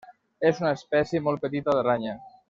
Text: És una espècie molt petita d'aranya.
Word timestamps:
És 0.49 0.61
una 0.63 0.71
espècie 0.77 1.21
molt 1.27 1.43
petita 1.47 1.77
d'aranya. 1.81 2.17